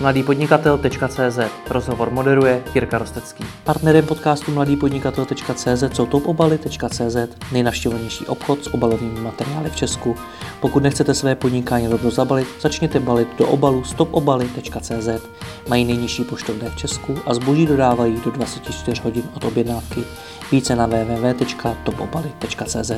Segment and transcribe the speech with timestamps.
[0.00, 1.38] mladýpodnikatel.cz
[1.70, 3.44] Rozhovor moderuje Jirka Rostecký.
[3.64, 7.16] Partnerem podcastu mladýpodnikatel.cz jsou topobaly.cz
[7.52, 10.16] nejnavštěvovanější obchod s obalovými materiály v Česku.
[10.60, 15.08] Pokud nechcete své podnikání rovnou zabalit, začněte balit do obalu stopobaly.cz.
[15.68, 20.04] Mají nejnižší poštovné v Česku a zboží dodávají do 24 hodin od objednávky.
[20.52, 22.92] Více na www.topobaly.cz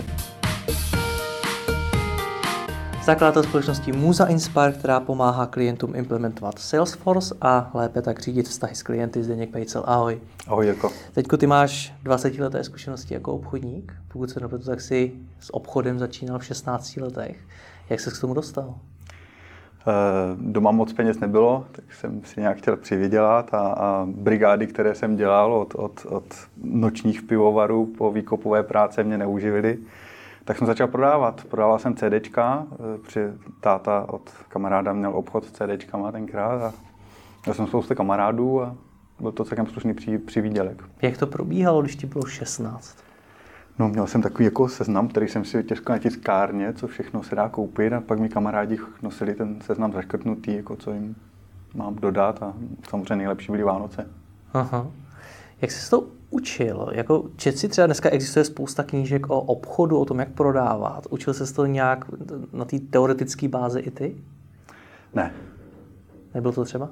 [3.08, 8.82] zakladatel společnosti Musa Inspire, která pomáhá klientům implementovat Salesforce a lépe tak řídit vztahy s
[8.82, 9.22] klienty.
[9.22, 10.20] Zdeněk Pejcel, ahoj.
[10.46, 10.90] Ahoj, Jirko.
[11.12, 13.94] Teďko ty máš 20 leté zkušenosti jako obchodník.
[14.12, 17.36] Pokud se nepletu, tak si s obchodem začínal v 16 letech.
[17.90, 18.74] Jak se k tomu dostal?
[19.80, 19.92] Eh,
[20.36, 25.16] doma moc peněz nebylo, tak jsem si nějak chtěl přivydělat a, a brigády, které jsem
[25.16, 26.24] dělal od, od, od
[26.62, 29.78] nočních pivovarů po výkopové práce mě neuživily
[30.48, 31.44] tak jsem začal prodávat.
[31.44, 33.20] Prodával jsem CDčka, eh, při
[33.60, 36.72] táta od kamaráda měl obchod s CDčkama tenkrát a
[37.44, 38.76] měl jsem spoustu kamarádů a
[39.20, 40.82] byl to celkem slušný při, přivídělek.
[41.02, 42.98] Jak to probíhalo, když ti bylo 16?
[43.78, 47.34] No, měl jsem takový jako seznam, který jsem si těžko na tiskárně, co všechno se
[47.34, 51.16] dá koupit a pak mi kamarádi nosili ten seznam zaškrtnutý, jako co jim
[51.74, 52.54] mám dodat a
[52.88, 54.10] samozřejmě nejlepší byly Vánoce.
[54.52, 54.86] Aha.
[55.60, 56.88] Jak jsi to učil?
[56.92, 61.06] Jako, čet si třeba dneska existuje spousta knížek o obchodu, o tom, jak prodávat.
[61.10, 62.04] Učil se to nějak
[62.52, 64.16] na té teoretické bázi i ty?
[65.14, 65.32] Ne.
[66.34, 66.88] Nebylo to třeba?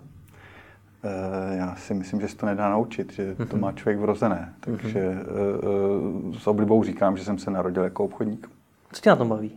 [1.04, 3.60] Eh, já si myslím, že se to nedá naučit, že to mhm.
[3.60, 4.54] má člověk vrozené.
[4.60, 6.38] Takže uh-huh.
[6.38, 8.50] s oblibou říkám, že jsem se narodil jako obchodník.
[8.92, 9.52] Co tě na tom baví?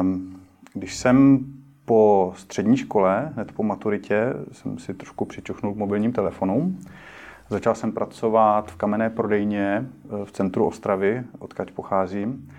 [0.00, 0.40] Um,
[0.74, 1.46] když jsem
[1.84, 6.80] po střední škole, hned po maturitě, jsem si trošku přičuchnul k mobilním telefonům.
[7.52, 12.50] Začal jsem pracovat v kamenné prodejně eh, v centru Ostravy, odkud pocházím.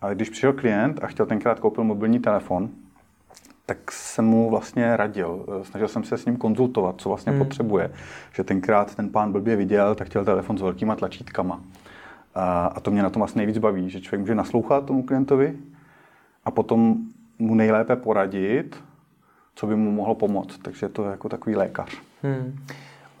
[0.00, 2.68] A když přišel klient a chtěl tenkrát koupil mobilní telefon,
[3.66, 5.46] tak jsem mu vlastně radil.
[5.60, 7.44] Eh, snažil jsem se s ním konzultovat, co vlastně hmm.
[7.44, 7.90] potřebuje.
[8.34, 11.60] Že tenkrát ten pán blbě viděl, tak chtěl telefon s velkýma tlačítkama.
[12.34, 15.56] A, a to mě na tom asi nejvíc baví, že člověk může naslouchat tomu klientovi
[16.44, 16.96] a potom
[17.38, 18.84] mu nejlépe poradit,
[19.54, 20.58] co by mu mohlo pomoct.
[20.58, 21.98] Takže to je jako takový lékař.
[22.22, 22.58] Hmm.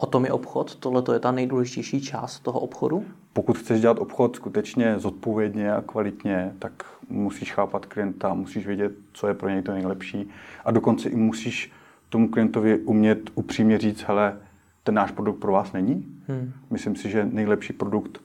[0.02, 0.74] O tom je obchod?
[0.74, 3.04] Tohle je ta nejdůležitější část toho obchodu?
[3.32, 6.72] Pokud chceš dělat obchod skutečně zodpovědně a kvalitně, tak
[7.08, 10.28] musíš chápat klienta, musíš vědět, co je pro něj to nejlepší
[10.64, 11.72] a dokonce i musíš
[12.08, 14.36] tomu klientovi umět upřímně říct, hele,
[14.84, 16.06] ten náš produkt pro vás není.
[16.28, 16.52] Hmm.
[16.70, 18.20] Myslím si, že nejlepší produkt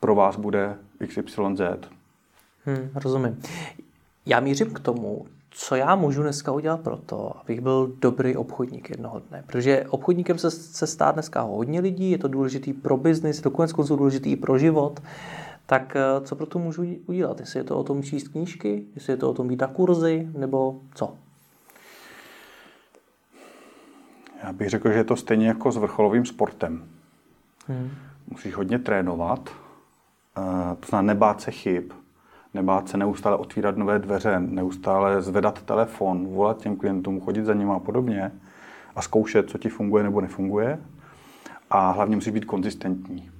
[0.00, 0.76] pro vás bude
[1.06, 1.60] XYZ.
[2.64, 3.42] Hmm, rozumím.
[4.26, 8.90] Já mířím k tomu, co já můžu dneska udělat pro to, abych byl dobrý obchodník
[8.90, 9.44] jednoho dne.
[9.46, 13.96] Protože obchodníkem se, se stát dneska hodně lidí, je to důležitý pro biznis, dokonce konců
[13.96, 15.02] důležitý pro život.
[15.66, 17.40] Tak eh, co pro to můžu udělat?
[17.40, 20.28] Jestli je to o tom číst knížky, jestli je to o tom být na kurzy,
[20.38, 21.14] nebo co?
[24.42, 26.84] Já bych řekl, že je to stejně jako s vrcholovým sportem.
[27.66, 27.90] Hmm.
[28.30, 29.50] Musíš hodně trénovat,
[30.38, 31.92] eh, to znamená nebát se chyb,
[32.54, 37.72] nebát se neustále otvírat nové dveře, neustále zvedat telefon, volat těm klientům, chodit za nimi
[37.72, 38.32] a podobně
[38.96, 40.78] a zkoušet, co ti funguje nebo nefunguje.
[41.70, 43.30] A hlavně musí být konzistentní.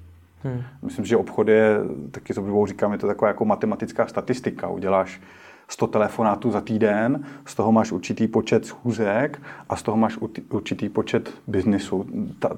[0.42, 0.62] Hmm.
[0.82, 1.76] Myslím, že obchod je,
[2.10, 4.68] taky s oblibou říkám, je to taková jako matematická statistika.
[4.68, 5.20] Uděláš
[5.68, 10.18] 100 telefonátů za týden, z toho máš určitý počet schůzek a z toho máš
[10.50, 12.06] určitý počet biznisu.
[12.38, 12.50] Ta,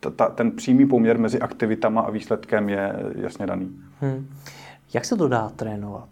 [0.00, 3.80] ta, ta, ten přímý poměr mezi aktivitama a výsledkem je jasně daný.
[4.00, 4.26] Hmm.
[4.94, 6.08] Jak se to dá trénovat?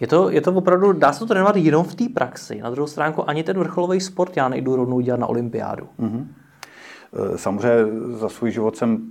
[0.00, 2.60] Je to, je to opravdu, dá se to trénovat jenom v té praxi.
[2.62, 5.88] Na druhou stránku ani ten vrcholový sport já nejdu rovnou dělat na olympiádu.
[6.00, 6.26] Mm-hmm.
[7.36, 7.86] Samozřejmě
[8.18, 9.10] za svůj život jsem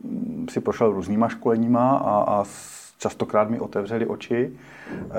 [0.49, 2.45] si prošel různýma školeníma a, a
[2.97, 4.51] častokrát mi otevřeli oči.
[4.91, 5.09] E,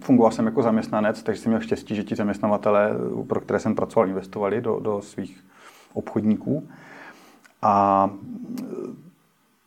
[0.00, 2.90] fungoval jsem jako zaměstnanec, takže jsem měl štěstí, že ti zaměstnavatele,
[3.26, 5.44] pro které jsem pracoval, investovali do, do svých
[5.92, 6.68] obchodníků.
[7.62, 8.10] A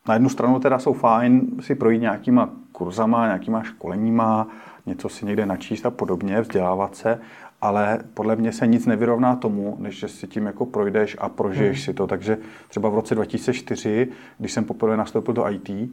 [0.07, 4.47] na jednu stranu teda jsou fajn si projít nějakýma kurzama, nějakýma školeníma,
[4.85, 7.19] něco si někde načíst a podobně, vzdělávat se,
[7.61, 11.77] ale podle mě se nic nevyrovná tomu, než že si tím jako projdeš a prožiješ
[11.77, 11.85] hmm.
[11.85, 12.07] si to.
[12.07, 12.37] Takže
[12.67, 15.87] třeba v roce 2004, když jsem poprvé nastoupil do IT, eh,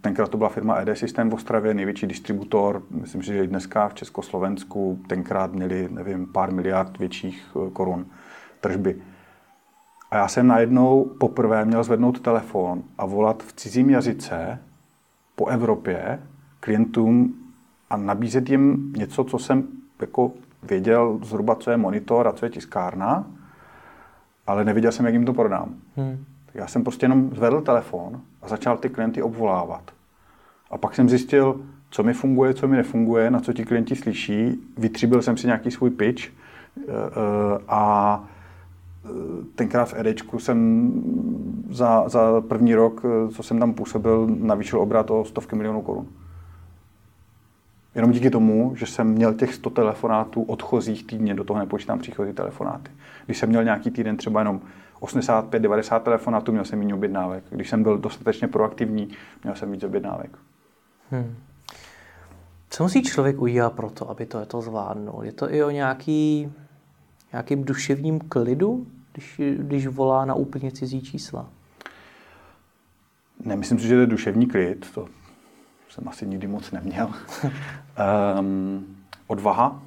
[0.00, 3.94] tenkrát to byla firma ED System v Ostravě, největší distributor, myslím, že i dneska v
[3.94, 8.06] Československu tenkrát měli, nevím, pár miliard větších eh, korun
[8.60, 8.96] tržby.
[10.16, 14.58] A já jsem najednou poprvé měl zvednout telefon a volat v cizím jazyce
[15.34, 16.20] po Evropě
[16.60, 17.34] klientům
[17.90, 19.64] a nabízet jim něco, co jsem
[20.00, 20.32] jako
[20.62, 23.26] věděl zhruba, co je monitor a co je tiskárna,
[24.46, 25.74] ale nevěděl jsem, jak jim to prodám.
[25.96, 26.24] Hmm.
[26.54, 29.90] Já jsem prostě jenom zvedl telefon a začal ty klienty obvolávat.
[30.70, 31.60] A pak jsem zjistil,
[31.90, 34.60] co mi funguje, co mi nefunguje, na co ti klienti slyší.
[34.78, 36.30] Vytříbil jsem si nějaký svůj pitch,
[37.68, 38.24] A
[39.54, 40.90] tenkrát v Edečku jsem
[41.70, 43.02] za, za první rok,
[43.34, 46.06] co jsem tam působil, navýšil obrat o stovky milionů korun.
[47.94, 52.32] Jenom díky tomu, že jsem měl těch 100 telefonátů odchozích týdně, do toho nepočítám příchozí
[52.32, 52.90] telefonáty.
[53.26, 54.60] Když jsem měl nějaký týden třeba jenom
[55.00, 57.44] 85-90 telefonátů, měl jsem méně objednávek.
[57.50, 59.08] Když jsem byl dostatečně proaktivní,
[59.44, 60.38] měl jsem víc objednávek.
[61.10, 61.36] Hmm.
[62.70, 65.24] Co musí člověk udělat pro to, aby to, to zvládnul?
[65.24, 66.52] Je to i o nějaký,
[67.32, 71.48] nějakým duševním klidu, když, když volá na úplně cizí čísla?
[73.44, 74.90] Nemyslím si, že to je duševní klid.
[74.94, 75.08] To
[75.88, 77.10] jsem asi nikdy moc neměl.
[78.40, 78.96] um,
[79.26, 79.82] odvaha.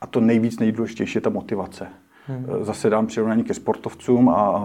[0.00, 1.86] A to nejvíc nejdůležitější je ta motivace.
[2.26, 2.46] Hmm.
[2.48, 4.62] Eh, zase dám přirovnání ke sportovcům a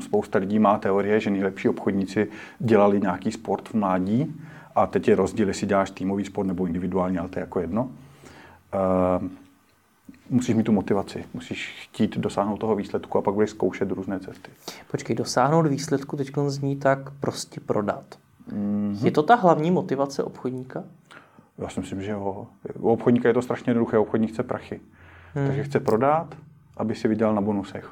[0.00, 2.28] spousta lidí má teorie, že nejlepší obchodníci
[2.58, 4.40] dělali nějaký sport v mládí
[4.74, 7.82] a teď je rozdíl, jestli děláš týmový sport nebo individuální, ale to je jako jedno.
[7.82, 9.28] Uh,
[10.30, 14.50] musíš mít tu motivaci, musíš chtít dosáhnout toho výsledku a pak budeš zkoušet různé cesty.
[14.90, 18.04] Počkej, dosáhnout výsledku teď zní tak prostě prodat.
[18.52, 19.04] Mm-hmm.
[19.04, 20.84] Je to ta hlavní motivace obchodníka?
[21.58, 22.46] Já si myslím, že jo.
[22.78, 23.98] U obchodníka je to strašně jednoduché.
[23.98, 24.80] Obchodník chce prachy.
[25.34, 25.46] Hmm.
[25.46, 26.34] Takže chce prodat,
[26.76, 27.90] aby si vydělal na bonusech.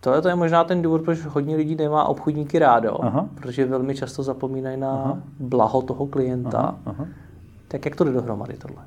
[0.00, 3.28] To je, to je možná ten důvod, proč hodně lidí nemá obchodníky rádo, aha.
[3.34, 5.18] protože velmi často zapomínají na aha.
[5.38, 6.58] blaho toho klienta.
[6.58, 7.06] Aha, aha.
[7.68, 8.82] Tak jak to jde dohromady tohle?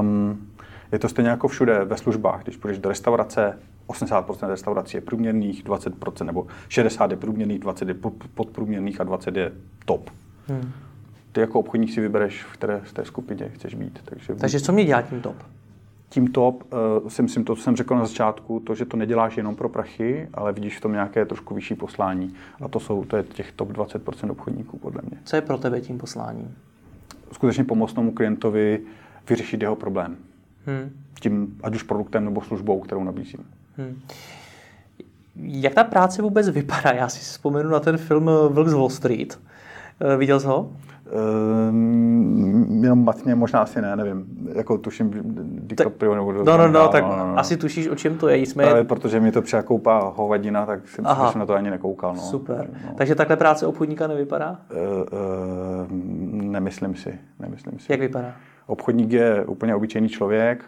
[0.00, 0.46] Um,
[0.92, 2.42] je to stejně jako všude ve službách.
[2.42, 3.58] Když půjdeš do restaurace,
[3.88, 7.94] 80% restaurací je průměrných, 20% nebo 60 je průměrných, 20 je
[8.34, 9.52] podprůměrných a 20 je
[9.84, 10.10] top.
[10.48, 10.72] Hmm.
[11.32, 14.00] Ty jako obchodník si vybereš, v které z té skupině chceš být.
[14.04, 15.36] Takže, Takže co mě dělá tím top?
[16.08, 16.72] Tím top
[17.02, 19.68] uh, si myslím to, co jsem řekl na začátku, to, že to neděláš jenom pro
[19.68, 22.34] prachy, ale vidíš v tom nějaké trošku vyšší poslání.
[22.60, 25.18] A to jsou to je těch top 20% obchodníků, podle mě.
[25.24, 26.54] Co je pro tebe tím posláním?
[27.32, 28.80] Skutečně pomoct tomu klientovi
[29.28, 30.16] vyřešit jeho problém.
[30.66, 30.90] Hmm.
[31.20, 33.44] Tím, ať už produktem nebo službou, kterou nabízím.
[33.76, 34.00] Hmm.
[35.36, 36.92] Jak ta práce vůbec vypadá?
[36.92, 39.40] Já si vzpomenu na ten film Vlk z Wall Street.
[40.00, 40.72] Eh, viděl jsi ho?
[41.68, 44.26] Um, jenom matně, možná asi ne, nevím.
[44.54, 45.10] Jako tuším
[45.44, 46.32] DiCaprio nebo...
[46.32, 47.38] No, no, no, tak no, no, no.
[47.38, 48.38] asi tušíš, o čem to je.
[48.38, 48.64] Jsme...
[48.64, 52.14] Právě protože mi to překoupá hovadina, tak jsem, jsem na to ani nekoukal.
[52.14, 52.20] No.
[52.20, 52.70] Super.
[52.86, 52.94] No.
[52.96, 54.58] Takže takhle práce obchodníka nevypadá?
[54.70, 55.06] Uh, uh,
[56.42, 57.92] nemyslím si, nemyslím si.
[57.92, 58.32] Jak vypadá?
[58.66, 60.64] Obchodník je úplně obyčejný člověk,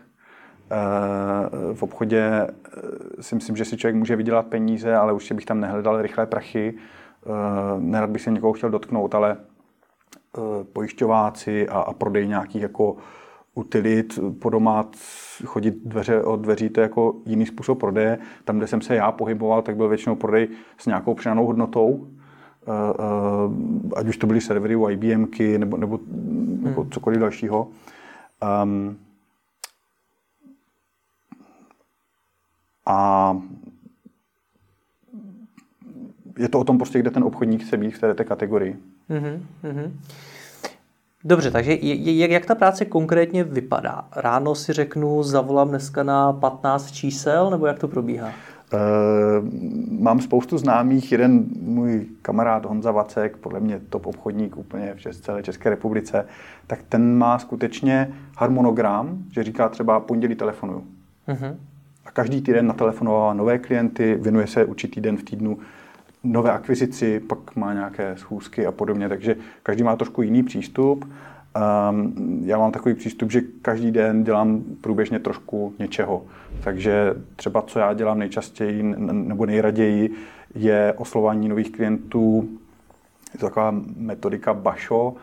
[1.74, 2.46] v obchodě
[3.20, 6.74] si myslím, že si člověk může vydělat peníze, ale určitě bych tam nehledal rychlé prachy.
[7.26, 9.36] Eh, nerad bych se někoho chtěl dotknout, ale
[10.72, 12.96] pojišťováci a, a prodej nějakých jako
[13.54, 14.88] utilit po doma
[15.44, 18.18] chodit dveře od dveří, to je jako jiný způsob prodeje.
[18.44, 20.48] Tam, kde jsem se já pohyboval, tak byl většinou prodej
[20.78, 22.08] s nějakou přidanou hodnotou,
[23.96, 25.98] ať už to byly servery u IBMky nebo, nebo,
[26.64, 26.90] hmm.
[26.90, 27.68] cokoliv dalšího.
[28.62, 28.96] Um,
[32.86, 33.38] A
[36.38, 38.76] je to o tom prostě, kde ten obchodník chce být v té, té kategorii.
[39.10, 39.90] Mm-hmm.
[41.24, 44.08] Dobře, takže jak, jak ta práce konkrétně vypadá?
[44.16, 48.28] Ráno si řeknu, zavolám dneska na 15 čísel, nebo jak to probíhá?
[48.28, 48.32] E,
[50.00, 51.12] mám spoustu známých.
[51.12, 56.26] Jeden můj kamarád Honza Vacek, podle mě top obchodník úplně v celé České republice,
[56.66, 60.84] tak ten má skutečně harmonogram, že říká třeba pondělí telefonuju.
[61.28, 61.56] Mm-hmm
[62.04, 65.58] a každý týden natelefonovává nové klienty, věnuje se určitý den v týdnu
[66.24, 71.04] nové akvizici, pak má nějaké schůzky a podobně, takže každý má trošku jiný přístup.
[71.04, 76.22] Um, já mám takový přístup, že každý den dělám průběžně trošku něčeho.
[76.64, 80.14] Takže třeba co já dělám nejčastěji nebo nejraději
[80.54, 82.48] je oslování nových klientů.
[83.32, 85.14] Je to taková metodika Bašo,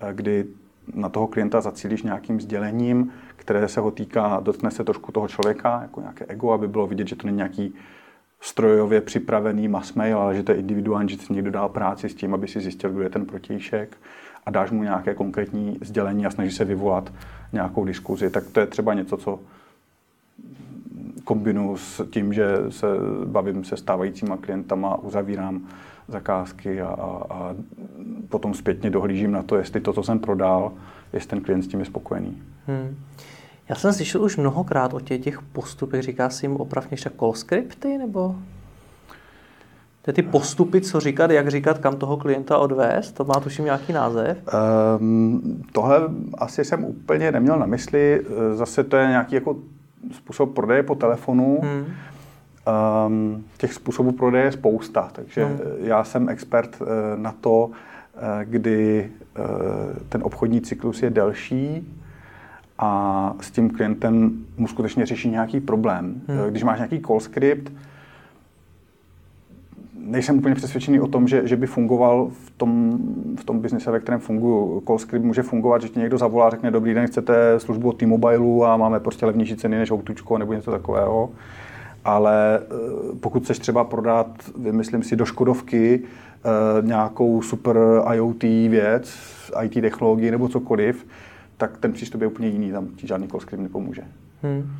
[0.00, 0.46] eh, kdy
[0.94, 5.82] na toho klienta zacílíš nějakým sdělením, které se ho týká, dotkne se trošku toho člověka,
[5.82, 7.74] jako nějaké ego, aby bylo vidět, že to není nějaký
[8.40, 12.14] strojově připravený mass mail, ale že to je individuální, že si někdo dal práci s
[12.14, 13.96] tím, aby si zjistil, kdo je ten protějšek
[14.46, 17.12] a dáš mu nějaké konkrétní sdělení a snaží se vyvolat
[17.52, 18.30] nějakou diskuzi.
[18.30, 19.40] Tak to je třeba něco, co
[21.24, 22.86] kombinuji s tím, že se
[23.24, 25.68] bavím se stávajícíma klientama, uzavírám
[26.08, 27.54] zakázky a, a, a
[28.28, 30.72] potom zpětně dohlížím na to, jestli to, co jsem prodal,
[31.12, 32.42] jestli ten klient s tím je spokojený.
[32.66, 32.96] Hmm.
[33.70, 37.34] Já jsem slyšel už mnohokrát o těch, těch postupech, říká si jim opravně ještě call
[37.34, 38.34] scripty, nebo
[40.02, 43.64] to je ty postupy, co říkat, jak říkat, kam toho klienta odvést, to má tuším
[43.64, 44.38] nějaký název?
[45.00, 46.00] Um, tohle
[46.38, 48.24] asi jsem úplně neměl na mysli,
[48.54, 49.56] zase to je nějaký jako
[50.12, 51.86] způsob prodeje po telefonu, hmm.
[53.06, 55.58] Um, těch způsobů prodeje je spousta, takže hmm.
[55.78, 57.72] já jsem expert uh, na to, uh,
[58.44, 59.10] kdy
[60.08, 61.86] ten obchodní cyklus je delší
[62.82, 66.22] a s tím klientem mu skutečně řeší nějaký problém.
[66.26, 66.50] Hmm.
[66.50, 67.72] Když máš nějaký call script,
[69.94, 72.98] nejsem úplně přesvědčený o tom, že, že by fungoval v tom,
[73.40, 74.82] v tom biznise, ve kterém funguji.
[74.86, 77.96] Call script může fungovat, že ti někdo zavolá a řekne, dobrý den, chcete službu od
[77.96, 81.30] T-Mobile a máme prostě levnější ceny než Outučko nebo něco takového.
[82.04, 82.66] Ale eh,
[83.20, 84.26] pokud chceš třeba prodat,
[84.58, 87.76] vymyslím si, do Škodovky eh, nějakou super
[88.14, 89.14] IoT věc,
[89.62, 91.06] IT technologii nebo cokoliv,
[91.60, 94.02] tak ten přístup je úplně jiný, tam ti žádný call nepomůže.
[94.42, 94.72] Hmm.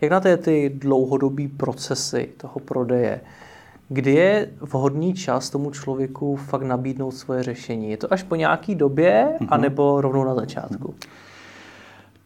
[0.00, 3.20] Jak na té ty dlouhodobý procesy toho prodeje?
[3.88, 7.90] Kdy je vhodný čas tomu člověku fakt nabídnout svoje řešení?
[7.90, 9.46] Je to až po nějaký době, mm-hmm.
[9.50, 10.94] anebo rovnou na začátku?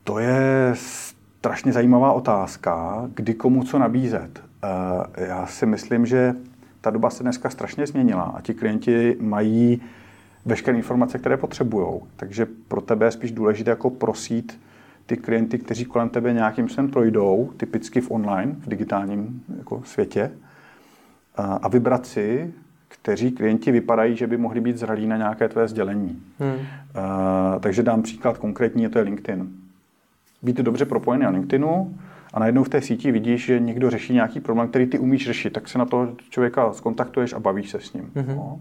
[0.05, 4.43] To je strašně zajímavá otázka, kdy komu co nabízet.
[5.17, 6.35] Eh, já si myslím, že
[6.81, 9.83] ta doba se dneska strašně změnila a ti klienti mají
[10.47, 12.01] veškeré informace, které potřebují.
[12.17, 14.61] Takže pro tebe je spíš důležité jako prosít
[15.07, 20.31] ty klienty, kteří kolem tebe nějakým sem projdou, typicky v online, v digitálním jako světě,
[21.37, 22.55] a vybrat si,
[22.89, 26.23] kteří klienti vypadají, že by mohli být zralí na nějaké tvé sdělení.
[26.39, 26.53] Hmm.
[26.53, 26.61] Uh,
[27.61, 29.51] takže dám příklad konkrétní, to je LinkedIn.
[30.43, 31.95] Být dobře propojený na LinkedInu
[32.35, 35.53] a najednou v té síti vidíš, že někdo řeší nějaký problém, který ty umíš řešit,
[35.53, 38.11] tak se na to člověka skontaktuješ a bavíš se s ním.
[38.15, 38.37] Hmm.
[38.37, 38.61] No.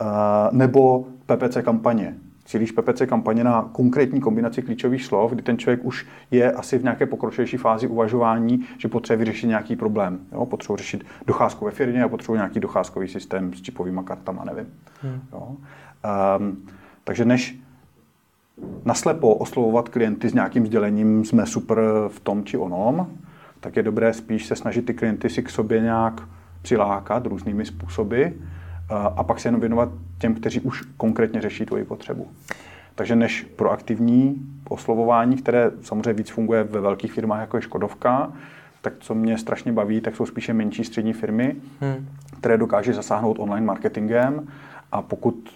[0.00, 0.08] Uh,
[0.52, 2.14] nebo PPC kampaně
[2.48, 6.82] cílíš PPC kampaně na konkrétní kombinaci klíčových slov, kdy ten člověk už je asi v
[6.82, 10.18] nějaké pokročilejší fázi uvažování, že potřebuje vyřešit nějaký problém.
[10.32, 10.46] Jo?
[10.46, 14.66] Potřebuje řešit docházku ve firmě a potřebuje nějaký docházkový systém s čipovými kartama, nevím.
[15.02, 15.20] Hmm.
[15.32, 15.56] Jo?
[16.38, 16.66] Um,
[17.04, 17.58] takže než
[18.84, 21.78] naslepo oslovovat klienty s nějakým sdělením, jsme super
[22.08, 23.06] v tom či onom,
[23.60, 26.22] tak je dobré spíš se snažit ty klienty si k sobě nějak
[26.62, 28.24] přilákat různými způsoby
[28.90, 32.28] a pak se jenom věnovat těm, kteří už konkrétně řeší tvoji potřebu.
[32.94, 34.36] Takže než proaktivní
[34.68, 38.32] oslovování, které samozřejmě víc funguje ve velkých firmách, jako je Škodovka,
[38.82, 42.08] tak co mě strašně baví, tak jsou spíše menší střední firmy, hmm.
[42.40, 44.48] které dokáží zasáhnout online marketingem
[44.92, 45.50] a pokud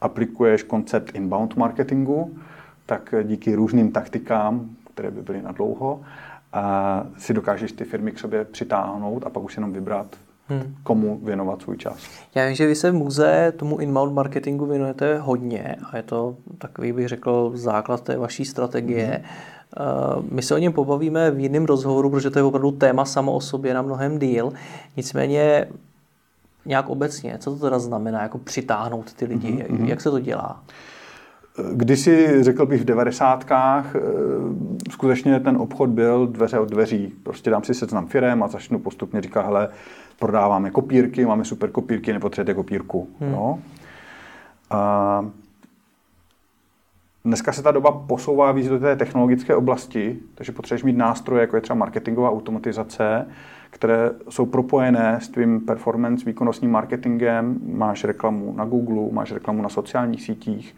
[0.00, 2.38] aplikuješ koncept inbound marketingu,
[2.86, 6.00] tak díky různým taktikám, které by byly na dlouho,
[6.52, 10.16] a si dokážeš ty firmy k sobě přitáhnout a pak už jenom vybrat,
[10.50, 10.74] hmm.
[10.82, 11.96] komu věnovat svůj čas.
[12.34, 16.36] Já vím, že vy se v muze tomu inbound marketingu věnujete hodně a je to
[16.58, 19.22] takový, bych řekl, základ té vaší strategie.
[19.22, 20.28] Hmm.
[20.30, 23.40] My se o něm pobavíme v jiném rozhovoru, protože to je opravdu téma samo o
[23.40, 24.52] sobě na mnohem díl.
[24.96, 25.68] Nicméně
[26.66, 29.84] nějak obecně, co to teda znamená, jako přitáhnout ty lidi, mm-hmm.
[29.84, 30.62] jak se to dělá?
[31.72, 34.00] Kdysi, řekl bych, v devadesátkách eh,
[34.90, 37.12] skutečně ten obchod byl dveře od dveří.
[37.22, 39.68] Prostě dám si seznam firem a začnu postupně říkat, hele,
[40.20, 43.08] prodáváme kopírky, máme super kopírky, nepotřebujete kopírku.
[43.20, 43.32] Hmm.
[43.32, 43.58] No.
[44.70, 45.24] A
[47.24, 51.56] dneska se ta doba posouvá víc do té technologické oblasti, takže potřebuješ mít nástroje, jako
[51.56, 53.26] je třeba marketingová automatizace,
[53.70, 59.68] které jsou propojené s tvým performance výkonnostním marketingem, máš reklamu na Google, máš reklamu na
[59.68, 60.76] sociálních sítích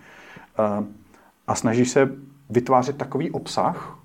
[1.46, 2.10] a snažíš se
[2.50, 3.98] vytvářet takový obsah,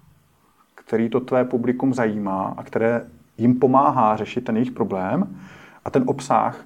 [0.76, 3.06] který to tvé publikum zajímá a které
[3.38, 5.38] jim pomáhá řešit ten jejich problém
[5.86, 6.66] a ten obsah,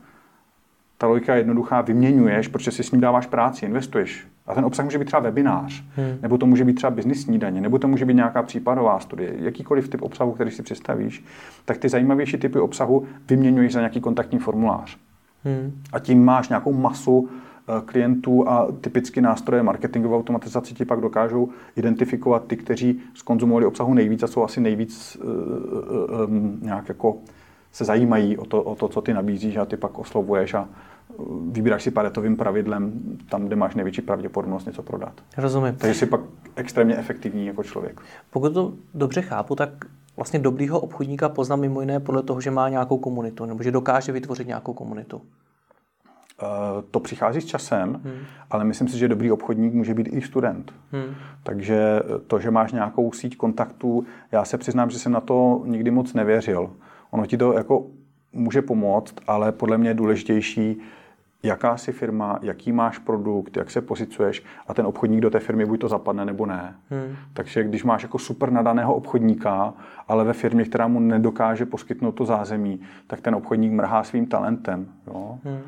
[0.97, 4.27] ta logika je jednoduchá, vyměňuješ, protože si s ním dáváš práci, investuješ.
[4.47, 6.17] A ten obsah může být třeba webinář, hmm.
[6.21, 9.89] nebo to může být třeba business snídaně, nebo to může být nějaká případová studie, jakýkoliv
[9.89, 11.25] typ obsahu, který si představíš,
[11.65, 14.97] tak ty zajímavější typy obsahu vyměňuješ za nějaký kontaktní formulář.
[15.43, 15.81] Hmm.
[15.93, 17.29] A tím máš nějakou masu
[17.85, 24.23] klientů a typicky nástroje marketingové automatizace ti pak dokážou identifikovat ty, kteří skonzumovali obsahu nejvíc
[24.23, 27.17] a jsou asi nejvíc uh, um, nějak jako
[27.71, 30.67] se zajímají o to, o to, co ty nabízíš a ty pak oslovuješ a
[31.51, 32.93] vybíráš si paretovým pravidlem
[33.29, 35.13] tam, kde máš největší pravděpodobnost něco prodat.
[35.37, 35.75] Rozumím.
[35.75, 36.21] Takže jsi pak
[36.55, 38.01] extrémně efektivní jako člověk.
[38.29, 39.69] Pokud to dobře chápu, tak
[40.15, 44.11] vlastně dobrýho obchodníka poznám mimo jiné podle toho, že má nějakou komunitu, nebo že dokáže
[44.11, 45.21] vytvořit nějakou komunitu.
[46.41, 48.13] Eh, to přichází s časem, hmm.
[48.49, 50.73] ale myslím si, že dobrý obchodník může být i student.
[50.91, 51.15] Hmm.
[51.43, 55.91] Takže to, že máš nějakou síť kontaktů, já se přiznám, že jsem na to nikdy
[55.91, 56.69] moc nevěřil.
[57.11, 57.85] Ono ti to jako
[58.33, 60.81] může pomoct, ale podle mě je důležitější,
[61.43, 65.65] jaká jsi firma, jaký máš produkt, jak se pozicuješ a ten obchodník do té firmy
[65.65, 66.75] buď to zapadne nebo ne.
[66.89, 67.15] Hmm.
[67.33, 69.73] Takže když máš jako super nadaného obchodníka,
[70.07, 74.87] ale ve firmě, která mu nedokáže poskytnout to zázemí, tak ten obchodník mrhá svým talentem.
[75.07, 75.37] Jo?
[75.43, 75.61] Hmm.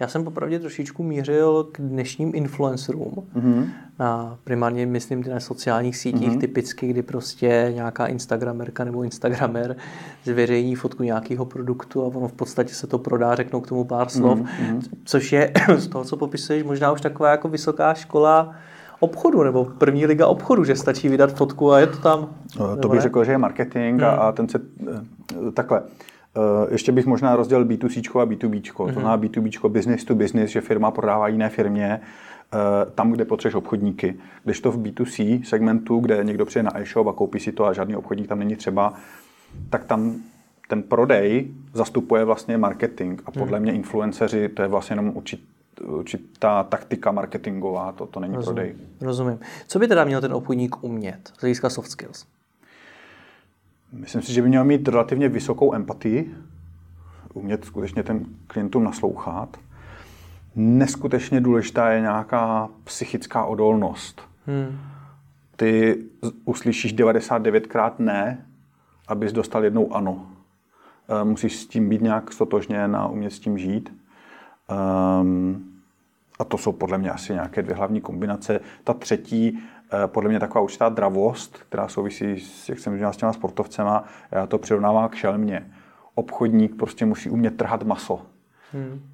[0.00, 3.12] Já jsem popravdě trošičku mířil k dnešním influencerům.
[3.36, 3.66] Mm-hmm.
[3.98, 6.40] Na primárně, myslím, na sociálních sítích mm-hmm.
[6.40, 9.76] typicky, kdy prostě nějaká Instagramerka nebo Instagramer
[10.24, 14.08] zveřejní fotku nějakého produktu a ono v podstatě se to prodá, řeknou k tomu pár
[14.08, 14.80] slov, mm-hmm.
[15.04, 18.54] což je z toho, co popisuješ, možná už taková jako vysoká škola
[19.00, 22.28] obchodu, nebo první liga obchodu, že stačí vydat fotku a je to tam.
[22.60, 23.02] No, to bych ne?
[23.02, 24.20] řekl, že je marketing hmm.
[24.20, 24.60] a, ten se
[24.90, 25.82] eh, takhle.
[26.36, 28.60] Eh, ještě bych možná rozdělil B2C a B2B.
[28.60, 28.76] Mm-hmm.
[28.76, 28.92] To mhm.
[28.92, 32.00] znamená B2B, business to business, že firma prodává jiné firmě,
[32.94, 34.14] tam, kde potřebuješ obchodníky.
[34.44, 37.72] Když to v B2C segmentu, kde někdo přijde na e-shop a koupí si to a
[37.72, 38.94] žádný obchodník tam není třeba,
[39.70, 40.14] tak tam
[40.68, 43.62] ten prodej zastupuje vlastně marketing a podle hmm.
[43.62, 45.40] mě influenceři to je vlastně jenom určit,
[45.86, 48.54] určitá taktika marketingová, to, to není Rozumím.
[48.54, 48.74] prodej.
[49.00, 49.38] Rozumím.
[49.66, 52.26] Co by teda měl ten obchodník umět z hlediska soft skills?
[53.94, 56.34] Myslím si, že by měl mít relativně vysokou empatii,
[57.34, 59.56] umět skutečně ten klientům naslouchat.
[60.56, 64.22] Neskutečně důležitá je nějaká psychická odolnost.
[64.46, 64.78] Hmm.
[65.56, 66.04] Ty
[66.44, 68.46] uslyšíš 99krát ne,
[69.08, 70.26] abys dostal jednou ano.
[71.08, 73.92] Eh, musíš s tím být nějak stotožněn a umět s tím žít.
[75.20, 75.74] Um,
[76.38, 78.60] a to jsou podle mě asi nějaké dvě hlavní kombinace.
[78.84, 79.58] Ta třetí,
[80.06, 84.46] podle mě taková určitá dravost, která souvisí, s, jak jsem říkal, s těma sportovcema, já
[84.46, 85.70] to přirovnávám k šelmě.
[86.14, 88.22] Obchodník prostě musí umět trhat maso.
[88.72, 89.10] Hmm.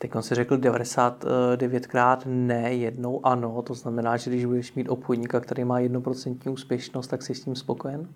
[0.00, 3.62] Teď on si řekl 99krát ne, jednou ano.
[3.62, 7.56] To znamená, že když budeš mít obchodníka, který má jednoprocentní úspěšnost, tak jsi s tím
[7.56, 8.08] spokojen?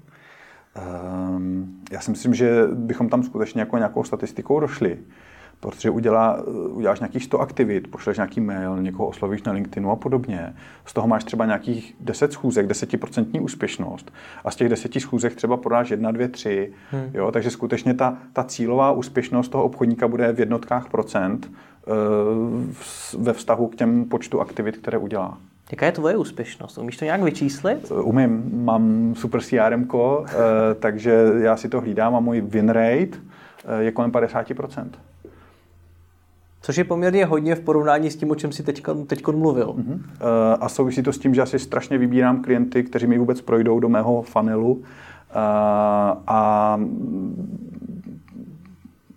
[1.36, 4.98] Um, já si myslím, že bychom tam skutečně jako nějakou statistikou došli.
[5.70, 10.54] Protože udělá, uděláš nějakých 100 aktivit, pošleš nějaký mail, někoho oslovíš na LinkedInu a podobně.
[10.86, 14.12] Z toho máš třeba nějakých 10 schůzek, 10% úspěšnost.
[14.44, 16.72] A z těch 10 schůzek třeba podáš 1, 2, 3.
[16.90, 17.10] Hmm.
[17.14, 17.32] Jo?
[17.32, 21.50] Takže skutečně ta, ta cílová úspěšnost toho obchodníka bude v jednotkách procent
[21.86, 25.38] uh, ve vztahu k těm počtu aktivit, které udělá.
[25.70, 26.78] Jaká je tvoje úspěšnost?
[26.78, 27.90] Umíš to nějak vyčíslit?
[27.90, 30.34] Umím, mám super CRM, eh,
[30.74, 33.18] takže já si to hlídám a můj win rate
[33.64, 34.88] eh, je kolem 50%.
[36.64, 39.66] Což je poměrně hodně v porovnání s tím, o čem si teď teďko mluvil.
[39.66, 40.00] Uh-huh.
[40.60, 43.88] A souvisí to s tím, že asi strašně vybírám klienty, kteří mi vůbec projdou do
[43.88, 44.82] mého funnelu.
[46.26, 46.80] A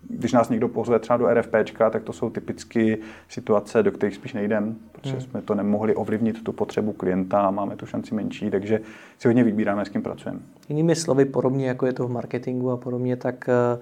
[0.08, 4.32] když nás někdo pozve třeba do RFPčka, tak to jsou typicky situace, do kterých spíš
[4.32, 5.20] nejdem, protože hmm.
[5.20, 8.80] jsme to nemohli ovlivnit tu potřebu klienta a máme tu šanci menší, takže
[9.18, 10.40] si hodně vybíráme, s kým pracujeme.
[10.68, 13.78] Jinými slovy, podobně jako je to v marketingu a podobně, tak eh,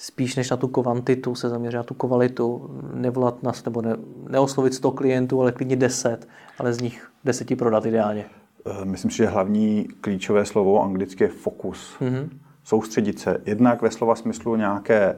[0.00, 3.96] spíš než na tu kvantitu se zaměřit na tu kvalitu, nevolat nás nebo ne,
[4.28, 8.24] neoslovit 100 klientů, ale klidně 10, ale z nich 10 prodat ideálně.
[8.66, 11.96] Eh, myslím si, že hlavní klíčové slovo anglicky je fokus.
[12.00, 12.28] Mm-hmm.
[12.64, 15.16] Soustředit se jednak ve slova smyslu nějaké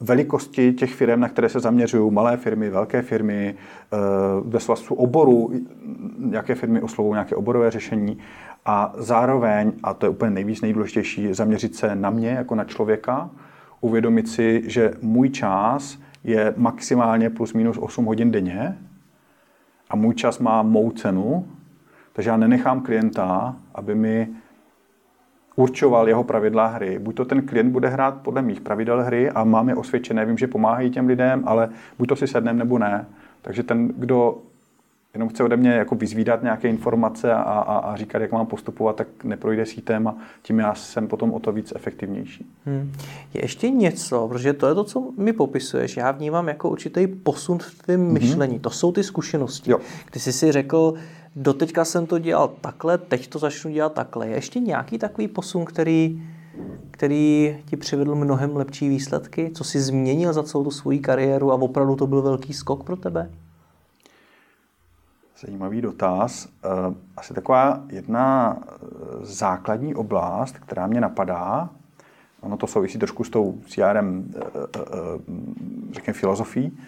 [0.00, 3.96] velikosti těch firm, na které se zaměřují, malé firmy, velké firmy, eh,
[4.44, 5.52] ve svazku oboru,
[6.30, 8.18] jaké firmy oslovují nějaké oborové řešení
[8.64, 13.30] a zároveň, a to je úplně nejvíc nejdůležitější, zaměřit se na mě jako na člověka,
[13.80, 18.78] uvědomit si, že můj čas je maximálně plus minus 8 hodin denně
[19.90, 21.46] a můj čas má mou cenu,
[22.12, 24.28] takže já nenechám klienta, aby mi
[25.56, 26.98] určoval jeho pravidla hry.
[26.98, 30.38] Buď to ten klient bude hrát podle mých pravidel hry a mám je osvědčené, vím,
[30.38, 33.06] že pomáhají těm lidem, ale buď to si sednem nebo ne.
[33.42, 34.42] Takže ten, kdo
[35.14, 38.96] jenom chce ode mě jako vyzvídat nějaké informace a, a, a říkat, jak mám postupovat,
[38.96, 42.46] tak neprojde sítem a tím já jsem potom o to víc efektivnější.
[42.66, 42.92] Hmm.
[43.34, 45.96] Je ještě něco, protože to je to, co mi popisuješ.
[45.96, 48.12] Já vnímám jako určitý posun v tvém hmm.
[48.12, 48.58] myšlení.
[48.58, 49.70] To jsou ty zkušenosti.
[49.70, 49.78] Jo.
[50.10, 50.94] Kdy jsi si řekl,
[51.36, 54.28] doteďka jsem to dělal takhle, teď to začnu dělat takhle.
[54.28, 56.22] Je ještě nějaký takový posun, který,
[56.90, 59.50] který ti přivedl mnohem lepší výsledky?
[59.54, 62.96] Co jsi změnil za celou tu svoji kariéru a opravdu to byl velký skok pro
[62.96, 63.30] tebe?
[65.46, 66.48] Zajímavý dotaz.
[66.64, 66.68] Eh,
[67.16, 68.76] asi taková jedna eh,
[69.20, 71.70] základní oblast, která mě napadá,
[72.40, 74.40] ono to souvisí trošku s tou CRM, eh,
[75.92, 76.78] řekněme, filozofií,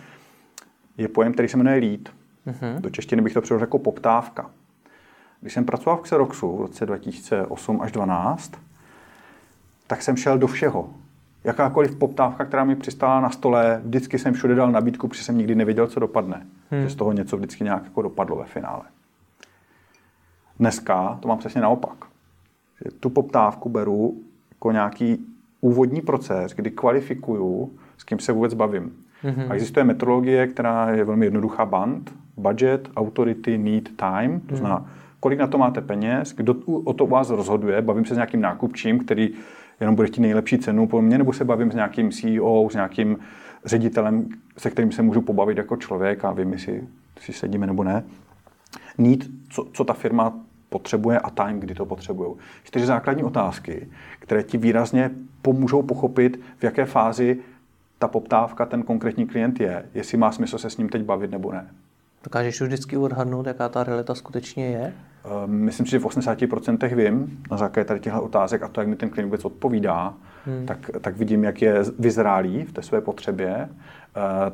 [0.96, 2.00] je pojem, který se jmenuje lead.
[2.46, 2.80] Mm-hmm.
[2.80, 4.50] Do češtiny bych to přeložil jako poptávka.
[5.40, 8.52] Když jsem pracoval v Xeroxu v roce 2008 až 2012,
[9.86, 10.90] tak jsem šel do všeho.
[11.44, 15.54] Jakákoliv poptávka, která mi přistála na stole, vždycky jsem všude dal nabídku, protože jsem nikdy
[15.54, 16.46] nevěděl, co dopadne.
[16.70, 16.82] Hmm.
[16.82, 18.82] Že z toho něco vždycky nějak jako dopadlo ve finále.
[20.58, 22.04] Dneska to mám přesně naopak.
[22.84, 24.14] Že tu poptávku beru
[24.50, 25.26] jako nějaký
[25.60, 28.92] úvodní proces, kdy kvalifikuju, s kým se vůbec bavím.
[29.24, 29.50] Mm-hmm.
[29.50, 34.86] A existuje metodologie, která je velmi jednoduchá band, budget, authority, need, time, to znamená,
[35.20, 36.54] kolik na to máte peněz, kdo
[36.84, 39.30] o to u vás rozhoduje, bavím se s nějakým nákupčím, který
[39.80, 43.18] jenom bude chtít nejlepší cenu po mně, nebo se bavím s nějakým CEO, s nějakým
[43.64, 46.82] ředitelem, se kterým se můžu pobavit jako člověk a vím, jestli
[47.20, 48.04] si sedíme nebo ne.
[48.98, 50.32] Need, co, co ta firma
[50.68, 52.34] potřebuje a time, kdy to potřebují.
[52.64, 55.10] Čtyři základní otázky, které ti výrazně
[55.42, 57.38] pomůžou pochopit, v jaké fázi
[57.98, 61.52] ta poptávka, ten konkrétní klient je, jestli má smysl se s ním teď bavit nebo
[61.52, 61.70] ne.
[62.24, 64.94] Dokážeš už vždycky odhadnout, jaká ta realita skutečně je?
[65.24, 68.88] Ehm, myslím si, že v 80% vím na základě tady těchto otázek a to, jak
[68.88, 70.14] mi ten klient vůbec odpovídá,
[70.46, 70.66] hmm.
[70.66, 73.54] tak, tak vidím, jak je vyzrálý v té své potřebě.
[73.54, 73.68] Ehm,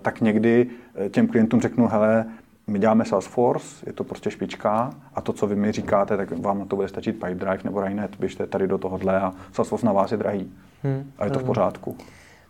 [0.03, 2.27] tak někdy eh, těm klientům řeknu, hele,
[2.67, 6.59] my děláme Salesforce, je to prostě špička a to, co vy mi říkáte, tak vám
[6.59, 10.13] na to bude stačit Pipedrive nebo Rainet, běžte tady do tohohle a Salesforce na vás
[10.13, 10.51] je drahý.
[10.83, 11.13] Hmm.
[11.19, 11.97] A je to v pořádku.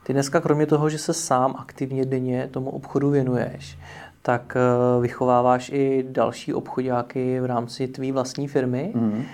[0.03, 3.79] Ty dneska kromě toho, že se sám aktivně denně tomu obchodu věnuješ,
[4.23, 8.93] tak eh, vychováváš i další obchodáky v rámci tvé vlastní firmy.
[8.95, 9.25] Mm.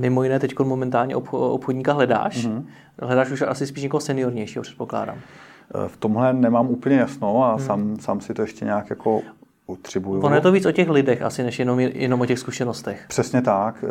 [0.00, 2.46] Mimo jiné teď momentálně obchodníka hledáš.
[2.46, 2.66] Mm.
[3.02, 5.16] Hledáš už asi spíš někoho seniornějšího, předpokládám.
[5.16, 7.58] Eh, v tomhle nemám úplně jasno a mm.
[7.58, 9.20] sám, sám si to ještě nějak jako
[9.66, 10.22] utřibuju.
[10.22, 13.04] Ono je to víc o těch lidech asi, než jenom, jenom o těch zkušenostech.
[13.08, 13.84] Přesně tak.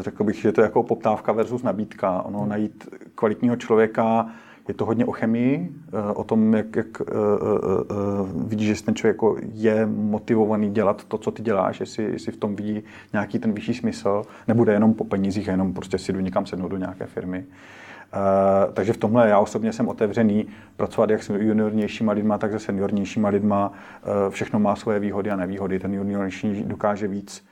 [0.00, 2.22] Řekl bych, že to je jako poptávka versus nabídka.
[2.22, 2.48] Ono hmm.
[2.48, 4.26] najít kvalitního člověka
[4.68, 8.94] je to hodně o chemii, eh, o tom, jak, jak uh, uh, vidíš, že ten
[8.94, 13.38] člověk jako je motivovaný dělat to, co ty děláš, jestli, jestli v tom vidí nějaký
[13.38, 17.06] ten vyšší smysl, nebude jenom po penězích, jenom prostě si jdu někam sednout do nějaké
[17.06, 17.44] firmy.
[17.44, 20.46] Uh, takže v tomhle já osobně jsem otevřený
[20.76, 23.72] pracovat jak s juniornějšíma lidma, tak se seniornějšíma lidma.
[23.72, 25.78] Uh, všechno má svoje výhody a nevýhody.
[25.78, 27.44] Ten juniornější dokáže víc